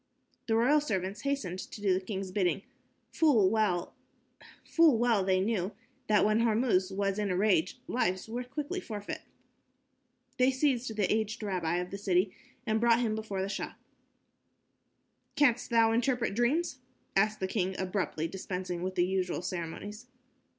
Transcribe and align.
The 0.47 0.55
royal 0.55 0.81
servants 0.81 1.21
hastened 1.21 1.59
to 1.59 1.79
do 1.79 1.93
the 1.93 2.01
king's 2.03 2.31
bidding. 2.31 2.63
Full 3.11 3.51
well 3.51 3.93
they 4.75 5.39
knew 5.39 5.73
that 6.07 6.25
when 6.25 6.39
Hormuz 6.39 6.91
was 6.91 7.19
in 7.19 7.29
a 7.29 7.37
rage, 7.37 7.77
lives 7.87 8.27
were 8.27 8.43
quickly 8.43 8.79
forfeit. 8.79 9.21
They 10.39 10.49
seized 10.49 10.95
the 10.95 11.13
aged 11.13 11.43
rabbi 11.43 11.75
of 11.75 11.91
the 11.91 11.99
city 11.99 12.33
and 12.65 12.81
brought 12.81 13.01
him 13.01 13.13
before 13.13 13.43
the 13.43 13.47
Shah. 13.49 13.73
"Canst 15.35 15.69
thou 15.69 15.91
interpret 15.91 16.33
dreams?" 16.33 16.79
asked 17.15 17.39
the 17.39 17.47
king, 17.47 17.75
abruptly, 17.79 18.27
dispensing 18.27 18.81
with 18.81 18.95
the 18.95 19.05
usual 19.05 19.43
ceremonies. 19.43 20.07